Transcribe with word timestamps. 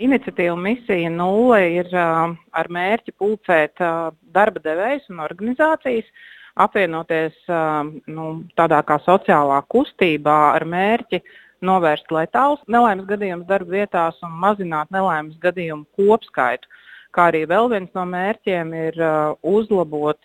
Iniciatīva 0.00 0.56
misija 0.56 1.10
nulle 1.12 1.58
ir 1.74 1.90
ar 1.92 2.68
mērķi 2.72 3.12
pulcēt 3.20 3.82
darba 4.32 4.62
devējus 4.64 5.10
un 5.12 5.20
organizācijas, 5.20 6.06
apvienoties 6.64 7.36
nu, 8.08 8.30
tādā 8.56 8.80
kā 8.88 8.96
sociālā 9.04 9.58
kustībā 9.68 10.38
ar 10.54 10.64
mērķi 10.64 11.20
novērst 11.68 12.08
letālus 12.16 12.62
nelaimes 12.72 13.04
gadījumus 13.10 13.48
darba 13.50 13.76
vietās 13.76 14.16
un 14.24 14.32
mazināt 14.40 14.88
nelaimes 14.96 15.36
gadījumu 15.42 15.84
kopskaitu. 15.98 16.68
Kā 17.12 17.28
arī 17.28 17.44
vēl 17.50 17.68
viens 17.74 17.92
no 17.98 18.06
mērķiem 18.08 18.72
ir 18.86 18.98
uzlabot 19.44 20.16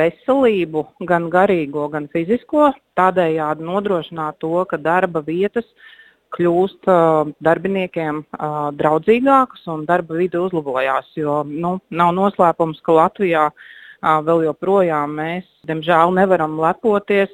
veselību, 0.00 0.86
gan 1.10 1.28
garīgo, 1.34 1.88
gan 1.92 2.08
fizisko, 2.14 2.70
tādējādi 2.96 3.68
nodrošināt 3.68 4.38
to, 4.40 4.62
ka 4.70 4.78
darba 4.80 5.20
vietas 5.26 5.66
uh, 5.66 5.86
kļūst 6.34 6.88
uh, 6.90 7.30
darbiniekiem 7.44 8.20
uh, 8.22 8.68
draudzīgākas 8.76 9.66
un 9.72 9.84
darba 9.88 10.18
vide 10.18 10.40
uzlabojās. 10.42 11.10
Jo 11.16 11.40
nu, 11.48 11.78
nav 11.90 12.12
noslēpums, 12.16 12.82
ka 12.84 12.96
Latvijā 12.98 13.46
uh, 13.50 14.18
vēl 14.26 14.44
joprojām 14.48 15.16
mēs, 15.20 15.48
diemžēl, 15.68 16.12
nevaram 16.18 16.58
lepoties 16.60 17.32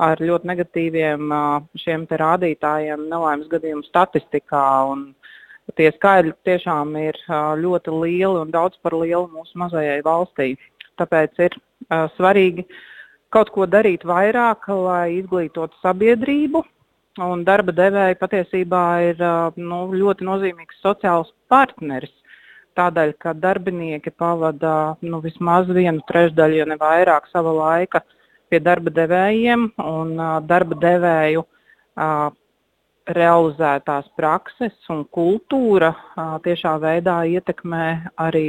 ar 0.00 0.20
ļoti 0.24 0.48
negatīviem 0.48 1.32
uh, 1.34 1.60
šiem 1.82 2.06
rādītājiem 2.08 3.08
nelaimes 3.10 3.50
gadījumu 3.52 3.84
statistikā. 3.88 4.66
Un, 4.92 5.10
tie 5.78 5.90
skaidri 5.94 6.32
tiešām 6.48 6.96
ir 6.98 7.18
uh, 7.28 7.52
ļoti 7.60 7.94
lieli 7.94 8.40
un 8.40 8.52
daudz 8.54 8.80
par 8.82 8.96
lielu 8.96 9.28
mūsu 9.34 9.60
mazajai 9.60 10.00
valstī. 10.06 10.54
Tāpēc 10.98 11.44
ir 11.46 11.56
uh, 11.56 12.08
svarīgi 12.16 12.66
kaut 13.30 13.52
ko 13.54 13.68
darīt 13.70 14.02
vairāk, 14.08 14.66
lai 14.72 15.20
izglītotu 15.20 15.76
sabiedrību 15.84 16.64
Un 17.18 17.42
darba 17.42 17.72
devēja 17.74 18.14
patiesībā 18.20 18.84
ir 19.08 19.22
nu, 19.58 19.80
ļoti 19.90 20.26
nozīmīgs 20.26 20.78
sociāls 20.78 21.32
partneris. 21.50 22.12
Tādēļ, 22.78 23.16
ka 23.18 23.32
darbinieki 23.34 24.12
pavada 24.14 24.94
nu, 25.02 25.18
vismaz 25.24 25.66
vienu 25.66 26.04
trešdaļu, 26.06 26.60
ja 26.60 26.66
ne 26.70 26.76
vairāk, 26.78 27.26
sava 27.32 27.50
laika 27.56 28.04
pie 28.50 28.60
darba 28.62 28.92
devējiem, 28.94 29.72
un 29.82 30.14
darba 30.46 30.78
devēju 30.78 31.42
realizētās 33.10 34.06
prakses 34.14 34.92
un 34.94 35.02
kultūra 35.10 35.90
tiešā 36.46 36.76
veidā 36.78 37.16
ietekmē 37.26 37.88
arī 38.22 38.46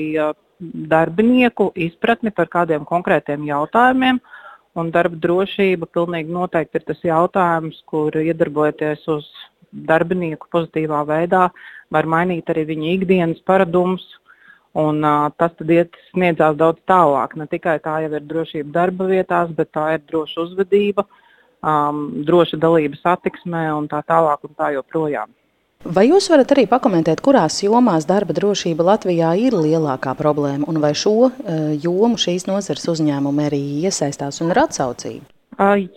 darbinieku 0.62 1.72
izpratni 1.74 2.30
par 2.30 2.46
kādiem 2.54 2.86
konkrētiem 2.86 3.50
jautājumiem. 3.50 4.22
Uh, 4.22 4.38
Un 4.80 4.92
darba 4.94 5.18
drošība 5.20 5.90
pilnīgi 5.92 6.32
noteikti 6.32 6.80
ir 6.80 6.86
tas 6.88 7.02
jautājums, 7.04 7.82
kur 7.92 8.16
iedarbojoties 8.16 9.04
uz 9.12 9.28
darbinieku 9.72 10.48
pozitīvā 10.52 11.02
veidā, 11.10 11.50
var 11.92 12.08
mainīt 12.08 12.48
arī 12.52 12.64
viņa 12.70 12.94
ikdienas 12.96 13.42
paradumus. 13.48 14.06
Un, 14.72 15.02
uh, 15.04 15.28
tas 15.36 15.52
tad 15.60 15.72
iet 15.76 15.98
sniedzās 16.14 16.56
daudz 16.56 16.80
tālāk. 16.88 17.36
Ne 17.36 17.50
tikai 17.52 17.76
tā 17.84 17.98
jau 18.06 18.14
ir 18.16 18.24
drošība 18.24 18.72
darba 18.78 19.10
vietās, 19.10 19.52
bet 19.58 19.74
tā 19.76 19.90
ir 19.98 20.06
droša 20.08 20.46
uzvedība, 20.46 21.04
um, 21.60 22.06
droša 22.24 22.60
dalība 22.62 22.96
satiksmē 23.02 23.66
un 23.76 23.92
tā 23.92 24.00
tālāk 24.08 24.48
un 24.48 24.56
tā 24.56 24.72
joprojām. 24.78 25.36
Vai 25.82 26.04
jūs 26.06 26.28
varat 26.30 26.52
arī 26.54 26.68
pakomentēt, 26.70 27.24
kurās 27.26 27.56
jomās 27.64 28.06
darba 28.06 28.36
drošība 28.38 28.86
Latvijā 28.86 29.32
ir 29.42 29.56
lielākā 29.58 30.14
problēma, 30.20 30.68
un 30.70 30.78
vai 30.84 30.92
šo 30.94 31.14
uh, 31.26 31.32
jomu 31.74 32.20
šīs 32.22 32.46
nozares 32.46 32.86
uzņēmumi 32.94 33.48
arī 33.48 33.62
iesaistās 33.90 34.44
un 34.46 34.54
ir 34.54 34.62
atsaucīgi? 34.62 35.26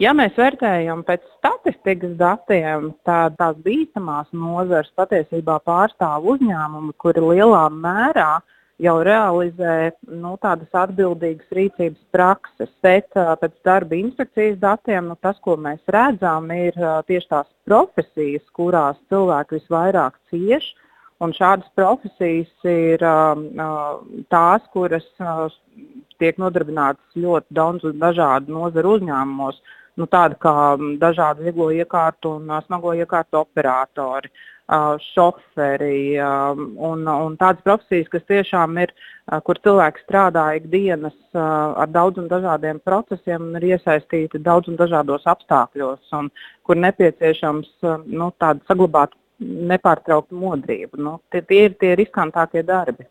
Ja 0.01 0.13
mēs 0.17 0.35
vērtējam 0.37 1.05
pēc 1.07 1.23
statistikas 1.37 2.17
datiem, 2.21 2.91
tad 3.05 3.37
tās 3.39 3.61
bīstamās 3.65 4.27
nozares 4.33 4.91
patiesībā 4.97 5.61
pārstāv 5.69 6.27
uzņēmumi, 6.33 6.97
kuri 7.01 7.23
lielā 7.25 7.63
mērā 7.73 8.33
uh, 8.41 8.54
jau 8.83 8.95
realizē 9.07 9.93
nu, 10.11 10.35
tādas 10.43 10.71
atbildīgas 10.85 11.51
rīcības 11.55 12.01
prakses. 12.15 12.71
Bet 12.83 13.11
pēc 13.15 13.55
darba 13.67 13.99
inspekcijas 13.99 14.59
datiem 14.63 15.11
nu, 15.13 15.19
tas, 15.23 15.39
ko 15.45 15.57
mēs 15.57 15.83
redzam, 15.95 16.51
ir 16.51 16.79
tieši 17.09 17.31
tās 17.31 17.51
profesijas, 17.69 18.45
kurās 18.57 18.99
cilvēki 19.13 19.61
visvairāk 19.61 20.19
cieš. 20.33 20.73
Un 21.23 21.31
šādas 21.33 21.71
profesijas 21.79 22.67
ir 22.67 23.05
tās, 24.33 24.67
kuras 24.75 25.07
tiek 26.19 26.41
nodarbinātas 26.43 27.17
ļoti 27.17 27.55
daudz 27.55 27.95
dažādu 28.01 28.53
nozaru 28.59 28.99
uzņēmumos. 28.99 29.63
Nu, 29.95 30.09
tāda 30.11 30.35
kā 30.43 30.75
dažādu 30.99 31.45
vieglo 31.47 31.69
iekārtu 31.71 32.33
un 32.41 32.51
smago 32.67 32.97
iekārtu 32.99 33.39
operatori, 33.39 34.27
uh, 34.27 34.54
šoferi 35.13 36.17
un, 36.21 37.05
un 37.09 37.37
tādas 37.37 37.63
profesijas, 37.65 38.09
kas 38.09 38.25
tiešām 38.31 38.79
ir, 38.81 38.93
kur 39.45 39.61
cilvēki 39.65 40.05
strādā 40.05 40.45
ikdienas 40.57 41.17
ar 41.37 41.91
daudziem 41.93 42.29
dažādiem 42.29 42.81
procesiem 42.85 43.51
un 43.51 43.59
ir 43.61 43.75
iesaistīti 43.75 44.41
daudz 44.41 44.69
un 44.73 44.77
dažādos 44.81 45.27
apstākļos, 45.29 46.01
un 46.17 46.31
kur 46.65 46.81
nepieciešams 46.81 47.69
nu, 48.07 48.33
saglabāt 48.41 49.13
nepārtrauktu 49.45 50.37
modrību. 50.39 51.01
Nu, 51.01 51.19
tie, 51.31 51.43
tie 51.43 51.67
ir 51.69 51.77
tie 51.81 51.95
riskantākie 51.99 52.65
darbi. 52.65 53.05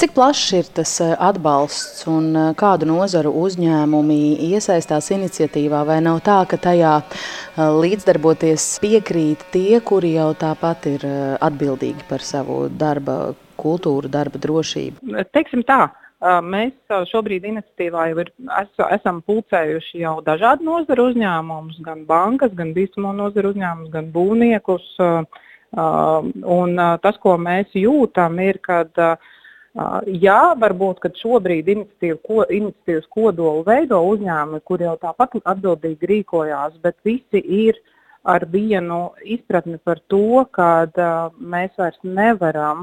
Cik 0.00 0.14
plašs 0.16 0.52
ir 0.56 0.68
tas 0.72 0.94
eh, 1.04 1.10
atbalsts 1.20 2.06
un 2.08 2.30
eh, 2.32 2.44
kādu 2.56 2.86
nozaru 2.88 3.34
uzņēmumi 3.36 4.16
iesaistās 4.46 5.10
iniciatīvā, 5.12 5.82
vai 5.84 5.98
nav 6.00 6.22
tā, 6.24 6.38
ka 6.48 6.56
tajā 6.56 6.92
eh, 7.02 7.58
līdzdarboties 7.60 8.64
piekrīt 8.80 9.42
tie, 9.52 9.76
kuri 9.84 10.14
jau 10.14 10.30
tāpat 10.40 10.86
ir 10.88 11.04
atbildīgi 11.36 12.06
par 12.08 12.24
savu 12.24 12.62
darba 12.72 13.34
kultūru, 13.60 14.08
darba 14.08 14.40
drošību? 14.40 15.20
Teiksim 15.36 15.66
tā, 15.68 15.90
Mēs 16.20 16.74
šobrīd 17.08 17.46
iniciatīvā 17.48 18.02
jau 18.10 18.18
ir, 18.20 18.30
es, 18.60 18.72
esam 18.96 19.22
pulcējuši 19.24 20.02
jau 20.02 20.18
dažādu 20.24 20.66
nozaru 20.66 21.06
uzņēmumus, 21.10 21.78
gan 21.84 22.02
bankas, 22.08 22.52
gan 22.56 22.74
bīstamo 22.76 23.12
nozaru 23.16 23.54
uzņēmumus, 23.54 23.92
gan 23.94 24.10
būvniekus. 24.12 24.90
Un 25.72 26.82
tas, 27.00 27.20
ko 27.24 27.38
mēs 27.40 27.72
jūtam, 27.72 28.36
ir, 28.44 28.60
kad 28.60 29.00
Jā, 29.70 30.56
varbūt 30.58 31.04
šobrīd 31.20 31.68
iniciatīva, 31.70 32.16
ko, 32.26 32.42
iniciatīvas 32.50 33.06
kodolu 33.06 33.62
veido 33.62 34.00
uzņēmumi, 34.02 34.60
kur 34.66 34.82
jau 34.82 34.96
tāpat 34.98 35.36
atbildīgi 35.44 36.08
rīkojās, 36.10 36.74
bet 36.82 36.96
visi 37.06 37.38
ir 37.38 37.76
ar 38.26 38.44
vienu 38.50 39.12
izpratni 39.22 39.78
par 39.78 40.00
to, 40.10 40.42
ka 40.50 40.88
uh, 40.90 41.30
mēs 41.38 41.70
vairs 41.78 42.00
nevaram 42.02 42.82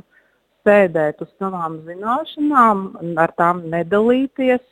sēdēt 0.64 1.20
uz 1.22 1.28
savām 1.38 1.82
zināšanām, 1.90 2.86
ar 3.20 3.34
tām 3.36 3.68
nedalīties. 3.68 4.64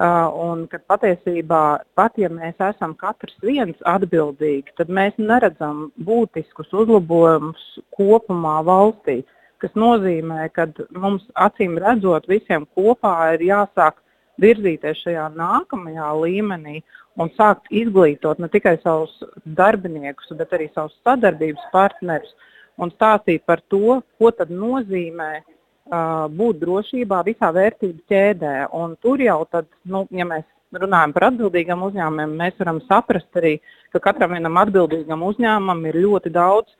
Uh, 0.00 0.32
un 0.32 0.62
ka 0.70 0.78
patiesībā, 0.88 1.82
pat 1.98 2.16
ja 2.16 2.30
mēs 2.32 2.56
esam 2.62 2.94
katrs 2.96 3.34
viens 3.44 3.76
atbildīgi, 3.84 4.72
tad 4.78 4.88
mēs 4.88 5.18
neredzam 5.18 5.90
būtiskus 6.06 6.72
uzlabojumus 6.72 7.66
kopumā 7.98 8.62
valstī. 8.64 9.18
Uh, 9.20 9.36
kas 9.62 9.74
nozīmē, 9.78 10.48
ka 10.54 10.68
mums 10.90 11.26
acīm 11.46 11.78
redzot 11.82 12.28
visiem 12.30 12.66
kopā 12.76 13.34
ir 13.36 13.46
jāsāk 13.50 14.00
virzīties 14.40 15.02
šajā 15.04 15.26
nākamajā 15.36 16.08
līmenī 16.22 16.80
un 17.20 17.30
sākt 17.36 17.68
izglītot 17.82 18.40
ne 18.40 18.48
tikai 18.52 18.76
savus 18.84 19.12
darbiniekus, 19.44 20.30
bet 20.38 20.54
arī 20.56 20.70
savus 20.74 20.96
sadarbības 21.04 21.66
partnerus 21.74 22.32
un 22.80 22.92
stāstīt 22.94 23.44
par 23.46 23.60
to, 23.68 24.00
ko 24.18 24.30
tad 24.32 24.52
nozīmē 24.54 25.32
uh, 25.40 26.28
būt 26.32 26.62
drošībā 26.62 27.20
visā 27.26 27.50
vērtību 27.52 28.06
ķēdē. 28.08 28.54
Un 28.80 28.96
tur 29.04 29.20
jau, 29.20 29.42
tad, 29.52 29.68
nu, 29.84 30.06
ja 30.16 30.24
mēs 30.28 30.46
runājam 30.80 31.12
par 31.12 31.28
atbildīgiem 31.30 31.82
uzņēmumiem, 31.88 32.36
mēs 32.40 32.56
varam 32.62 32.80
saprast 32.86 33.40
arī, 33.40 33.58
ka 33.92 34.00
katram 34.06 34.36
vienam 34.36 34.60
atbildīgam 34.62 35.26
uzņēmumam 35.26 35.84
ir 35.90 36.00
ļoti 36.06 36.32
daudz 36.32 36.72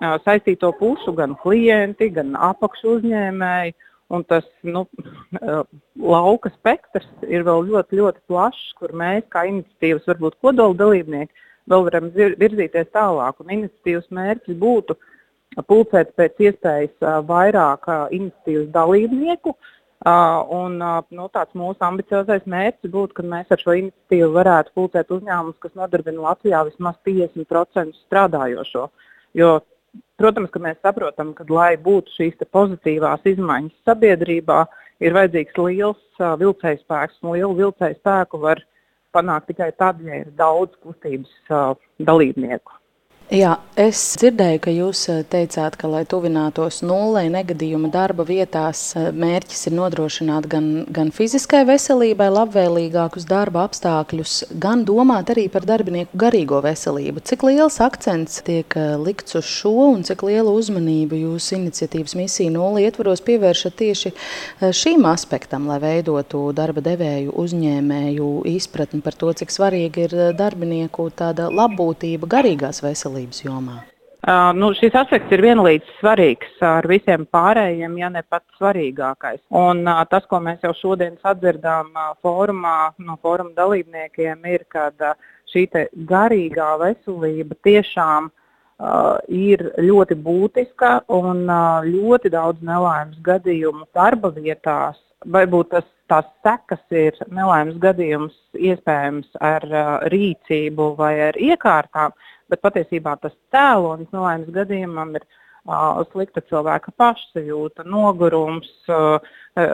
saistīto 0.00 0.72
pušu, 0.78 1.12
gan 1.16 1.36
klienti, 1.42 2.10
gan 2.14 2.34
apakšu 2.50 2.96
uzņēmēji. 2.98 3.76
Un 4.10 4.24
tas 4.26 4.42
nu, 4.66 4.88
lauka 6.02 6.50
spektrs 6.50 7.06
ir 7.30 7.44
vēl 7.46 7.68
ļoti, 7.68 8.00
ļoti 8.00 8.24
plašs, 8.26 8.72
kur 8.80 8.90
mēs, 8.98 9.22
kā 9.30 9.44
iniciatīvas, 9.46 10.08
varbūt 10.08 10.40
kodola 10.42 10.74
dalībnieki, 10.74 11.44
vēl 11.70 11.84
varam 11.86 12.08
virzīties 12.16 12.90
tālāk. 12.96 13.38
Un 13.38 13.54
iniciatīvas 13.54 14.08
mērķis 14.10 14.58
būtu 14.58 14.96
pulcēt 15.70 16.16
pēc 16.18 16.42
iespējas 16.48 17.06
vairāk 17.28 17.86
iniciatīvas 18.16 18.72
dalībnieku. 18.74 19.54
Un, 20.58 20.78
nu, 20.80 21.24
tāds 21.30 21.54
mūsu 21.60 21.84
ambiciozais 21.86 22.46
mērķis 22.50 22.90
būtu, 22.90 23.14
ka 23.14 23.30
mēs 23.30 23.50
ar 23.52 23.62
šo 23.62 23.78
iniciatīvu 23.78 24.30
varētu 24.40 24.74
pulcēt 24.74 25.12
uzņēmumus, 25.12 25.60
kas 25.62 25.76
nodarbina 25.78 26.24
Latvijā 26.24 26.64
vismaz 26.66 26.98
50% 27.06 27.94
strādājošo. 28.08 28.88
Jo 29.38 29.60
Protams, 30.20 30.50
ka 30.52 30.60
mēs 30.62 30.78
saprotam, 30.84 31.32
ka, 31.36 31.46
lai 31.48 31.74
būtu 31.80 32.12
šīs 32.16 32.42
pozitīvās 32.52 33.24
izmaiņas 33.26 33.88
sabiedrībā, 33.88 34.58
ir 35.00 35.16
vajadzīgs 35.16 35.56
liels 35.58 36.02
uh, 36.20 36.34
vilcēju 36.40 36.82
spēks, 36.82 37.22
un 37.24 37.34
lielu 37.38 37.56
vilcēju 37.62 37.98
spēku 37.98 38.42
var 38.42 38.60
panākt 39.16 39.50
tikai 39.50 39.70
tad, 39.80 40.02
ja 40.06 40.20
ir 40.22 40.28
daudz 40.38 40.76
kustības 40.84 41.32
uh, 41.48 41.72
dalībnieku. 41.98 42.79
Jā, 43.30 43.52
es 43.78 44.00
dzirdēju, 44.18 44.58
ka 44.58 44.72
jūs 44.74 45.00
eh, 45.06 45.20
teicāt, 45.30 45.76
ka, 45.78 45.86
lai 45.86 46.00
tuvinātos 46.02 46.80
nulē 46.82 47.28
negadījuma 47.30 47.86
darba 47.94 48.24
vietās, 48.26 48.80
eh, 48.98 49.12
mērķis 49.14 49.68
ir 49.68 49.76
nodrošināt 49.76 50.48
gan, 50.50 50.64
gan 50.90 51.12
fiziskai 51.14 51.60
veselībai 51.68 52.26
labvēlīgākus 52.26 53.28
darba 53.30 53.62
apstākļus, 53.68 54.32
gan 54.58 54.82
domāt 54.88 55.30
arī 55.30 55.44
par 55.46 55.62
darbinieku 55.62 56.18
garīgo 56.18 56.58
veselību. 56.64 57.22
Cik 57.22 57.44
liels 57.46 57.78
akcents 57.86 58.40
tiek 58.48 58.74
eh, 58.74 58.96
likts 58.98 59.38
uz 59.38 59.46
šo 59.46 59.76
un 59.92 60.02
cik 60.02 60.26
lielu 60.26 60.50
uzmanību 60.50 61.22
jūsu 61.22 61.54
iniciatīvas 61.60 62.16
misija 62.18 62.50
nulē 62.50 62.88
ietvaros 62.88 63.22
pievēršat 63.30 63.78
tieši 63.78 64.14
šīm 64.74 65.06
aspektam, 65.06 65.70
lai 65.70 65.78
veidotu 65.78 66.48
darba 66.50 66.82
devēju 66.82 67.38
uzņēmēju 67.46 68.34
izpratni 68.56 68.98
par 69.06 69.14
to, 69.14 69.30
cik 69.38 69.54
svarīgi 69.54 70.08
ir 70.08 70.18
darbinieku 70.34 71.12
tāda 71.14 71.46
labbūtība 71.54 72.26
garīgās 72.34 72.82
veselības 72.82 73.19
veselības 73.20 73.44
jomā? 73.44 73.80
Uh, 74.20 74.52
nu, 74.52 74.74
šis 74.76 74.92
aspekts 75.00 75.32
ir 75.32 75.40
vienlīdz 75.40 75.94
svarīgs 75.96 76.58
ar 76.60 76.84
visiem 76.84 77.24
pārējiem, 77.32 77.94
ja 77.96 78.10
ne 78.12 78.20
pats 78.28 78.44
svarīgākais. 78.58 79.40
Un, 79.48 79.86
uh, 79.88 80.02
tas, 80.10 80.26
ko 80.28 80.42
mēs 80.44 80.60
jau 80.60 80.74
šodien 80.76 81.16
sadzirdām 81.22 81.88
uh, 81.94 82.10
fórumā, 82.20 82.92
no 82.98 83.16
fóruma 83.22 83.54
dalībniekiem, 83.56 84.44
ir, 84.44 84.66
ka 84.68 84.90
uh, 84.92 85.14
šī 85.48 85.64
garīgā 86.10 86.68
veselība 86.82 87.56
tiešām 87.64 88.28
uh, 88.28 89.16
ir 89.26 89.70
ļoti 89.80 90.18
būtiska 90.20 91.06
un 91.08 91.46
uh, 91.48 91.80
ļoti 91.88 92.28
daudz 92.36 92.60
nelaimes 92.60 93.16
gadījumu 93.24 93.88
darba 93.96 94.34
vietās. 94.36 95.00
Varbūt 95.24 95.72
tas, 95.72 95.88
tās 96.12 96.28
sekas 96.44 96.84
ir 96.92 97.16
nelaimes 97.32 97.80
gadījums 97.80 98.36
iespējams 98.52 99.32
ar 99.40 99.64
uh, 99.64 99.96
rīcību 100.12 100.92
vai 101.00 101.14
ar 101.30 101.40
iekārtām, 101.40 102.12
bet 102.50 102.62
patiesībā 102.64 103.16
tas 103.22 103.34
cēlonis 103.54 104.10
nelaimes 104.14 104.50
gadījumam 104.54 105.14
ir 105.18 105.24
uh, 105.24 106.00
slikta 106.12 106.42
cilvēka 106.50 106.92
pašsajūta, 107.00 107.86
nogurums, 107.88 108.70
uh, 108.88 109.18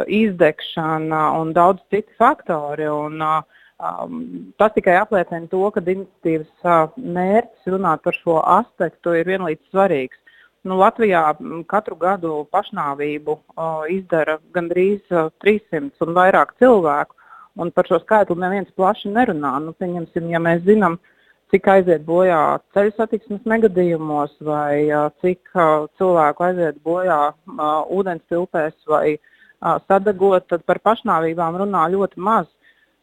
izdegšana 0.06 1.22
un 1.40 1.52
daudz 1.56 1.82
citu 1.90 2.12
faktori. 2.18 2.88
Un, 2.90 3.22
uh, 3.22 3.42
um, 3.80 4.52
tas 4.60 4.74
tikai 4.76 4.98
apliecina 5.00 5.48
to, 5.52 5.64
ka 5.74 5.82
iniciatīvas 5.82 6.68
uh, 6.68 6.94
mērķis 7.18 7.74
runāt 7.74 8.04
par 8.06 8.20
šo 8.20 8.40
aspektu 8.58 9.16
ir 9.16 9.28
vienlīdz 9.32 9.62
svarīgs. 9.72 10.22
Nu, 10.66 10.80
Latvijā 10.80 11.22
katru 11.70 11.94
gadu 11.94 12.40
pašnāvību 12.50 13.36
uh, 13.36 13.84
izdara 13.92 14.40
gandrīz 14.54 15.04
uh, 15.14 15.30
300 15.44 16.02
un 16.02 16.16
vairāk 16.16 16.56
cilvēku, 16.58 17.14
un 17.62 17.70
par 17.72 17.86
šo 17.86 18.00
skaitli 18.02 18.34
neviens 18.42 18.72
plaši 18.74 19.12
nerunā. 19.14 19.52
Nu, 19.62 19.76
pieņemsim, 19.78 20.26
ja 20.32 20.42
mēs 20.42 20.64
zinām, 20.66 20.98
uh, 20.98 21.12
cik 21.52 21.68
aiziet 21.70 22.02
bojā 22.06 22.40
ceļu 22.74 22.92
satiksmes 22.96 23.44
negadījumos, 23.46 24.34
vai 24.42 24.88
cik 25.22 25.52
cilvēku 25.98 26.46
aiziet 26.48 26.80
bojā 26.84 27.20
ūdens 27.94 28.24
tilpēs 28.30 28.74
vai 28.90 29.16
sadegot, 29.86 30.48
tad 30.50 30.64
par 30.66 30.82
pašnāvībām 30.84 31.58
runā 31.62 31.86
ļoti 31.94 32.20
maz. 32.20 32.48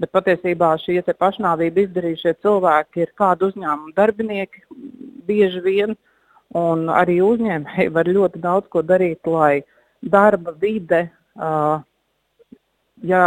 Bet 0.02 0.12
patiesībā 0.12 0.74
šie 0.82 1.00
pašnāvību 1.06 1.86
izdarījušie 1.86 2.34
cilvēki 2.44 3.06
ir 3.06 3.14
kādu 3.16 3.52
uzņēmumu 3.52 3.94
darbinieki 3.96 4.64
bieži 5.28 5.62
vien, 5.64 5.96
un 6.58 6.90
arī 6.92 7.20
uzņēmēji 7.24 7.94
var 7.94 8.10
ļoti 8.10 8.42
daudz 8.44 8.68
ko 8.74 8.82
darīt, 8.84 9.22
lai 9.30 9.62
darba 10.02 10.52
vide, 10.60 11.06
ja 13.04 13.24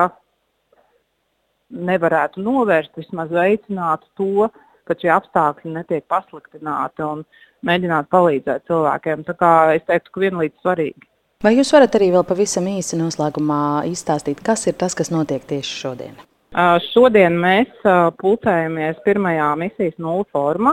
nevarētu 1.70 2.42
novērst, 2.44 2.92
vismaz 2.98 3.32
veicinātu 3.32 4.10
to, 4.18 4.50
ka 4.86 4.96
šie 5.00 5.10
apstākļi 5.14 5.74
netiek 5.74 6.06
pasliktināti 6.10 7.04
un 7.06 7.26
mēģināt 7.66 8.08
palīdzēt 8.12 8.66
cilvēkiem. 8.70 9.26
Tā 9.26 9.34
kā 9.38 9.52
es 9.74 9.84
teiktu, 9.88 10.14
ka 10.14 10.24
vienlīdz 10.26 10.62
svarīgi. 10.62 11.08
Vai 11.44 11.52
jūs 11.58 11.72
varat 11.74 11.98
arī 11.98 12.08
vēl 12.14 12.24
pavisam 12.24 12.64
īsi 12.70 12.96
noslēgumā 12.96 13.84
izstāstīt, 13.90 14.40
kas 14.44 14.64
ir 14.70 14.78
tas, 14.80 14.96
kas 14.96 15.12
notiek 15.12 15.44
tieši 15.44 15.74
šodien? 15.82 16.16
Uh, 16.56 16.78
šodien 16.94 17.34
mēs 17.36 17.68
uh, 17.84 18.08
pulcējamies 18.16 19.02
pirmajā 19.04 19.50
misijas 19.60 19.98
nulles 20.00 20.30
formā. 20.32 20.72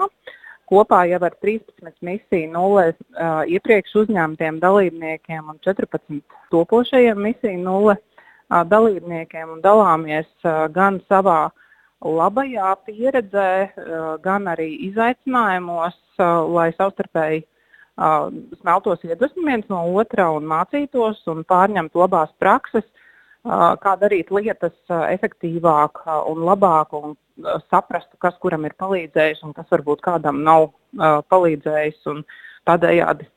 Kopā 0.71 1.01
jau 1.09 1.19
ar 1.27 1.33
13 1.43 1.91
misiju 2.07 2.51
nulles 2.53 2.95
uh, 2.95 3.41
iepriekš 3.51 3.97
uzņemtiem 4.05 4.61
dalībniekiem 4.63 5.49
un 5.51 5.59
14 5.67 6.21
topošajiem 6.53 7.19
misiju 7.27 7.59
nulles 7.65 7.99
dalībniekiem 8.69 9.49
un 9.49 9.61
dalāmies 9.63 10.27
gan 10.75 10.99
savā 11.09 11.49
labajā 12.03 12.75
pieredzē, 12.85 13.49
eh, 13.63 14.17
gan 14.21 14.45
arī 14.45 14.69
izaicinājumos, 14.89 15.95
eh, 16.19 16.23
lai 16.55 16.71
savstarpēji 16.73 17.43
eh, 17.43 18.29
smeltos 18.61 19.03
iedvesmu 19.03 19.45
viens 19.45 19.67
no 19.69 19.83
otra 19.93 20.31
un 20.35 20.43
mācītos 20.43 21.21
un 21.27 21.43
pārņemtu 21.43 21.93
labās 21.93 22.31
prakses, 22.39 22.83
kā 23.43 23.97
darīt 23.99 24.29
lietas 24.31 24.71
efektīvāk 24.87 26.05
un 26.31 26.37
labāk 26.47 26.93
un 26.95 27.17
saprastu, 27.69 28.15
kas 28.17 28.37
kuram 28.39 28.63
ir 28.63 28.71
palīdzējis 28.79 29.43
un 29.43 29.51
kas 29.51 29.67
varbūt 29.67 29.99
kādam 29.99 30.39
nav 30.47 30.69
palīdzējis 31.27 32.07
tādējādi 32.63 33.27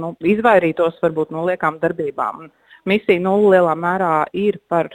nu, 0.00 0.14
izvairītos 0.24 0.96
varbūt 1.02 1.34
no 1.36 1.44
liekām 1.44 1.76
darbībām. 1.82 2.46
Un 2.46 2.50
misija 2.88 3.20
nulle 3.22 3.56
lielā 3.56 3.74
mērā 3.78 4.14
ir 4.36 4.60
par 4.68 4.90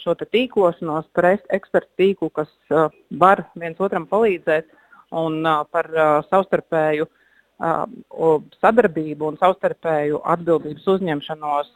šo 0.00 0.14
tīklošanos, 0.20 1.08
par 1.16 1.30
ekspertu 1.34 1.90
tīklu, 2.00 2.30
kas 2.32 2.50
var 3.10 3.44
viens 3.54 3.80
otram 3.80 4.06
palīdzēt, 4.10 4.68
un 5.16 5.42
par 5.70 5.90
savstarpēju 6.30 7.06
sadarbību 8.60 9.30
un 9.30 9.38
savstarpēju 9.40 10.20
atbildības 10.34 10.88
uzņemšanos 10.96 11.70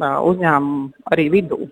uzņēmumu 0.00 0.90
arī 1.12 1.28
vidū. 1.32 1.68